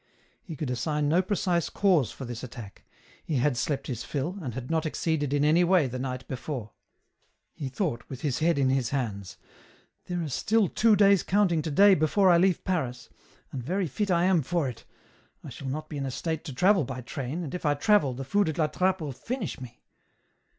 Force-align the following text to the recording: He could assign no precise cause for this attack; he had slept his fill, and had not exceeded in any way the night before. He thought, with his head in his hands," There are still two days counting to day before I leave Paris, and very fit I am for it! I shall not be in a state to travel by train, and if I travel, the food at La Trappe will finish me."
He 0.41 0.55
could 0.55 0.71
assign 0.71 1.07
no 1.09 1.21
precise 1.21 1.69
cause 1.69 2.09
for 2.09 2.25
this 2.25 2.41
attack; 2.41 2.85
he 3.23 3.35
had 3.35 3.55
slept 3.55 3.85
his 3.85 4.03
fill, 4.03 4.35
and 4.41 4.55
had 4.55 4.71
not 4.71 4.87
exceeded 4.87 5.31
in 5.31 5.45
any 5.45 5.63
way 5.63 5.85
the 5.85 5.99
night 5.99 6.27
before. 6.27 6.71
He 7.53 7.69
thought, 7.69 8.09
with 8.09 8.21
his 8.21 8.39
head 8.39 8.57
in 8.57 8.71
his 8.71 8.89
hands," 8.89 9.37
There 10.05 10.23
are 10.23 10.27
still 10.27 10.67
two 10.67 10.95
days 10.95 11.21
counting 11.21 11.61
to 11.61 11.69
day 11.69 11.93
before 11.93 12.31
I 12.31 12.39
leave 12.39 12.63
Paris, 12.63 13.09
and 13.51 13.61
very 13.63 13.85
fit 13.87 14.09
I 14.09 14.23
am 14.23 14.41
for 14.41 14.67
it! 14.67 14.85
I 15.43 15.49
shall 15.49 15.67
not 15.67 15.87
be 15.87 15.97
in 15.97 16.05
a 16.07 16.09
state 16.09 16.43
to 16.45 16.53
travel 16.55 16.83
by 16.83 17.01
train, 17.01 17.43
and 17.43 17.53
if 17.53 17.63
I 17.63 17.75
travel, 17.75 18.15
the 18.15 18.23
food 18.25 18.49
at 18.49 18.57
La 18.57 18.65
Trappe 18.65 19.01
will 19.01 19.11
finish 19.11 19.61
me." 19.61 19.83